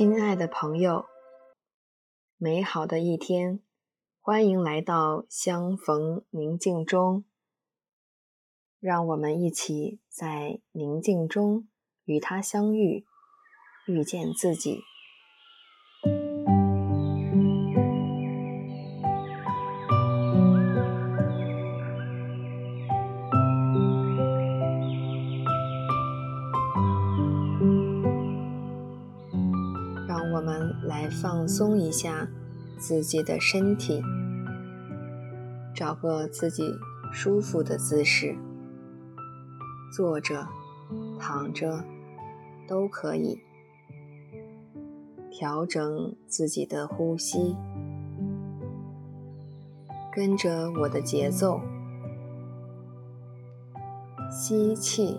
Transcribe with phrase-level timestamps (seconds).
[0.00, 1.04] 亲爱的朋友，
[2.38, 3.60] 美好的一天，
[4.22, 7.26] 欢迎来到相逢宁静中。
[8.78, 11.68] 让我们一起在宁静中
[12.06, 13.04] 与他相遇，
[13.86, 14.80] 遇见自己。
[31.20, 32.28] 放松一下
[32.78, 34.02] 自己的身体，
[35.74, 36.72] 找个自己
[37.12, 38.38] 舒服的姿势。
[39.92, 40.46] 坐着、
[41.18, 41.84] 躺着
[42.66, 43.38] 都可以，
[45.30, 47.54] 调整自己的呼吸，
[50.14, 51.60] 跟着我的节奏，
[54.30, 55.18] 吸气，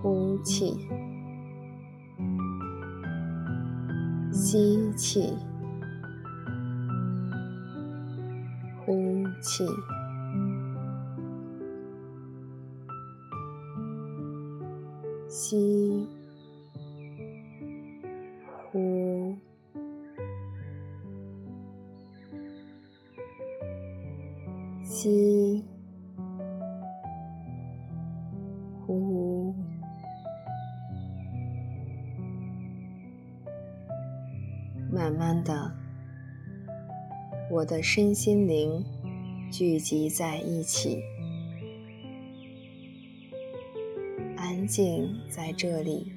[0.00, 0.88] 呼气，
[4.32, 5.34] 吸气，
[8.84, 9.66] 呼气。
[15.28, 15.89] 吸，
[34.92, 35.70] 慢慢的，
[37.48, 38.84] 我的身心灵
[39.50, 41.00] 聚集在一起。
[44.36, 46.12] 安静在这里，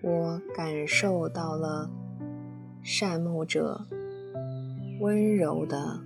[0.00, 1.90] 我感受到了
[2.82, 3.84] 善牧者
[5.00, 6.00] 温柔的、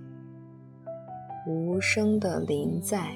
[1.45, 3.15] 无声的临在。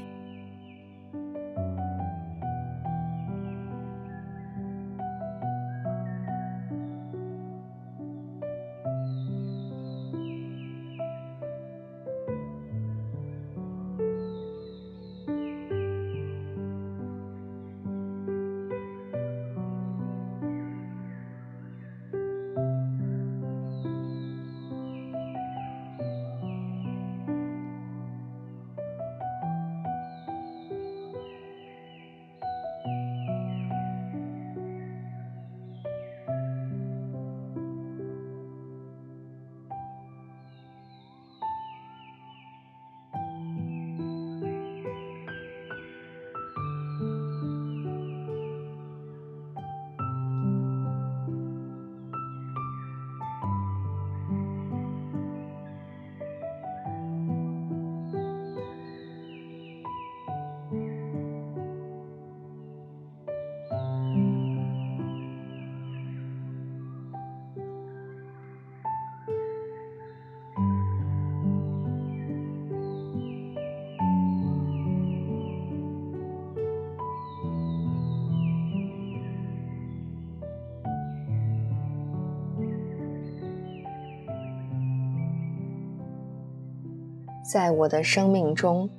[87.50, 88.90] 在我的生命中，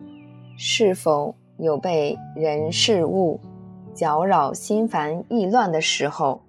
[0.56, 3.40] 是否有被人事物
[3.92, 6.40] 搅扰心烦意乱的时候？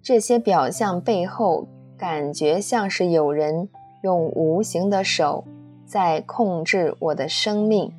[0.00, 1.66] 这些表象背后，
[1.98, 3.68] 感觉像是有人
[4.04, 5.44] 用无形的手
[5.84, 7.92] 在控制我的生命，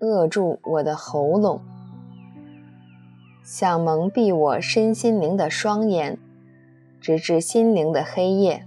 [0.00, 1.60] 扼住我的喉咙，
[3.44, 6.18] 想蒙蔽我身心灵的双眼，
[7.00, 8.66] 直至心灵的黑夜。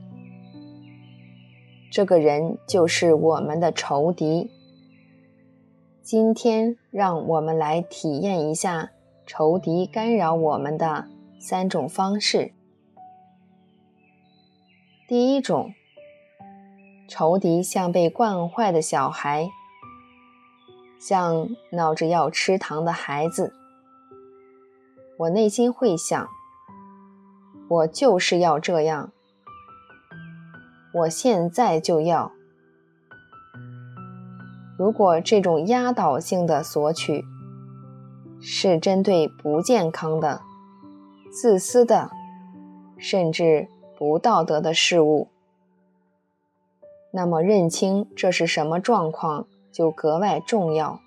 [1.91, 4.51] 这个人就是我们的仇敌。
[6.03, 8.91] 今天，让我们来体验一下
[9.25, 11.07] 仇敌干扰我们的
[11.39, 12.53] 三种方式。
[15.07, 15.73] 第一种，
[17.07, 19.49] 仇敌像被惯坏的小孩，
[20.99, 23.53] 像闹着要吃糖的孩子。
[25.17, 26.27] 我内心会想：
[27.67, 29.11] 我就是要这样。
[30.93, 32.31] 我现在就要。
[34.77, 37.25] 如果这种压倒性的索取
[38.39, 40.41] 是针对不健康的、
[41.31, 42.09] 自私的，
[42.97, 45.27] 甚至不道德的事物，
[47.11, 51.01] 那么认清这是什么状况就格外重要。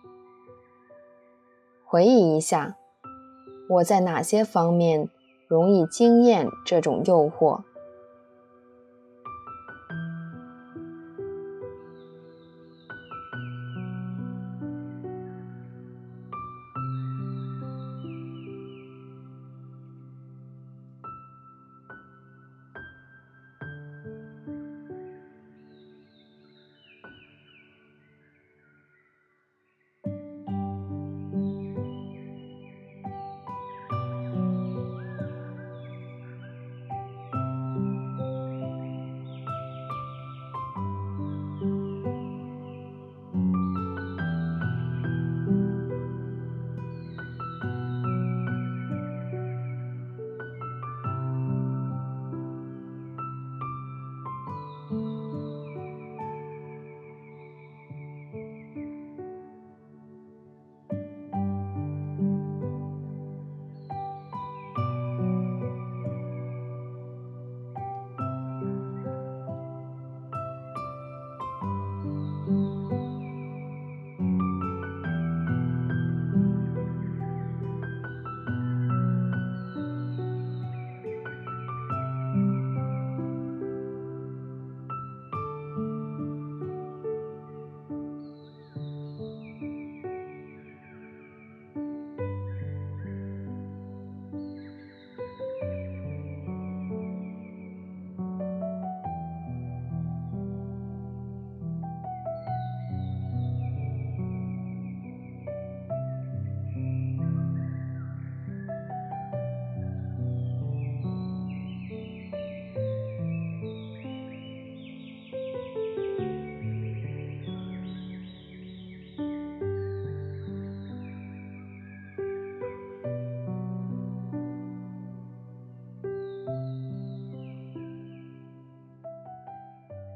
[1.85, 2.77] 回忆一下，
[3.69, 5.09] 我在哪些方面
[5.49, 7.63] 容易经验这种诱惑？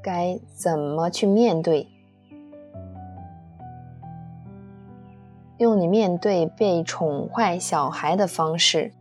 [0.07, 1.89] 该怎么去面对？
[5.59, 8.93] 用你面对被宠坏小孩的方式，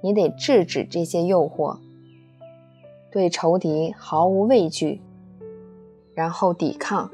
[0.00, 1.80] 你得制止这些诱惑，
[3.10, 5.02] 对仇敌毫无畏惧，
[6.14, 7.10] 然后抵抗。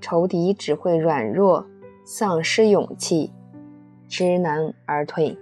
[0.00, 1.66] 仇敌只会软弱，
[2.06, 3.30] 丧失勇气，
[4.08, 5.36] 知难而退。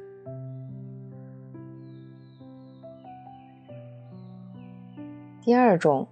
[5.40, 6.08] 第二种，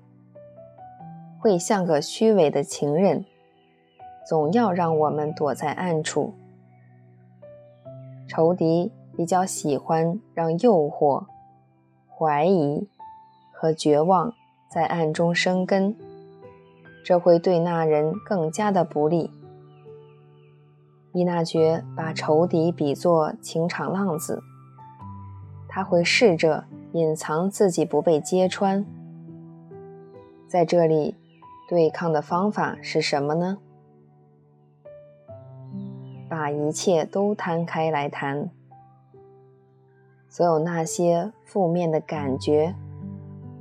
[1.47, 3.25] 会像个虚伪的情人，
[4.29, 6.35] 总要让我们躲在暗处。
[8.27, 11.27] 仇敌比较喜欢让诱惑、
[12.09, 12.89] 怀疑
[13.53, 14.35] 和绝望
[14.69, 15.95] 在暗中生根。
[17.05, 19.31] 这会对那人更加的不利。
[21.13, 24.43] 伊纳爵把仇敌比作情场浪子，
[25.69, 28.85] 他会试着隐藏自己不被揭穿。
[30.49, 31.15] 在这里，
[31.69, 33.59] 对抗的方法是什么呢？
[36.29, 38.51] 把一切都摊开来谈，
[40.29, 42.75] 所有那些负面的感觉，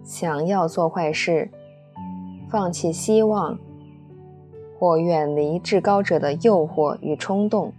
[0.03, 1.49] 想要做坏事。
[2.47, 3.57] 放弃希望，
[4.79, 7.73] 或远离至高者的诱惑与冲动，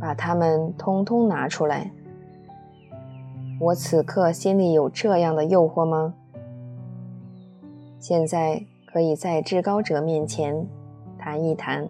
[0.00, 1.92] 把它们通通拿出来。
[3.60, 6.14] 我此刻心里有这样的诱惑吗？
[8.02, 10.66] 现在可以在至高者面前
[11.16, 11.88] 谈一谈。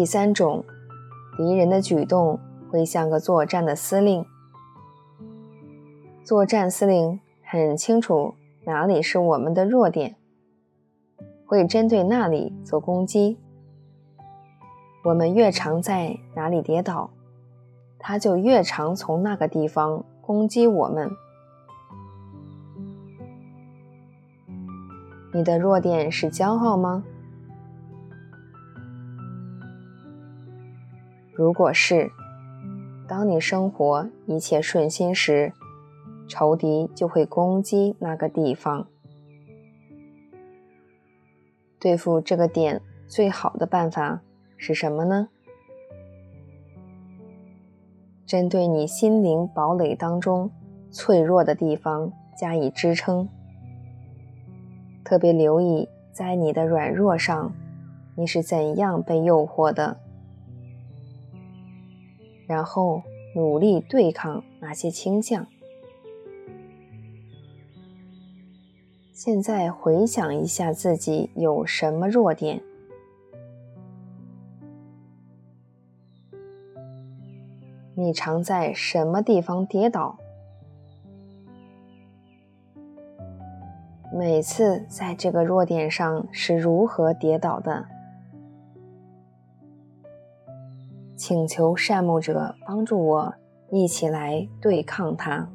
[0.00, 0.64] 第三种，
[1.36, 2.40] 敌人的举动
[2.70, 4.24] 会像个作战的司令。
[6.24, 8.32] 作战司令很清楚
[8.64, 10.16] 哪里是我们的弱点，
[11.44, 13.38] 会针对那里做攻击。
[15.04, 17.10] 我们越常在哪里跌倒，
[17.98, 21.10] 他就越常从那个地方攻击我们。
[25.34, 27.04] 你的弱点是骄傲吗？
[31.40, 32.10] 如果是，
[33.08, 35.54] 当你生活一切顺心时，
[36.28, 38.86] 仇敌就会攻击那个地方。
[41.78, 44.20] 对付这个点最好的办法
[44.58, 45.28] 是什么呢？
[48.26, 50.50] 针对你心灵堡垒当中
[50.90, 53.26] 脆弱的地方加以支撑，
[55.02, 57.50] 特别留意在你的软弱上，
[58.14, 59.96] 你是怎样被诱惑的。
[62.50, 63.00] 然后
[63.32, 65.46] 努力对抗那些倾向。
[69.12, 72.60] 现在回想一下自己有什么弱点？
[77.94, 80.18] 你常在什么地方跌倒？
[84.12, 87.86] 每次在这个弱点上是如何跌倒的。
[91.30, 93.34] 请求善牧者帮助我
[93.70, 95.48] 一起来对抗他。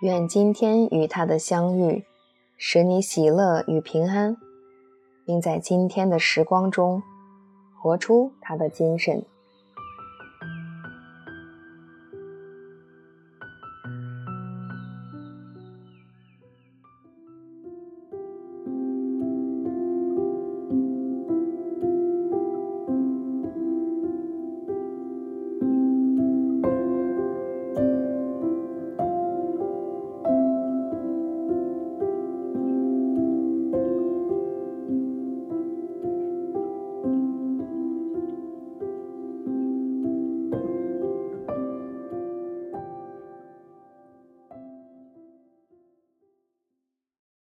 [0.00, 2.06] 愿今天与他的相遇，
[2.56, 4.34] 使你喜乐与平安，
[5.26, 7.02] 并在今天的时光中
[7.78, 9.26] 活出他的精神。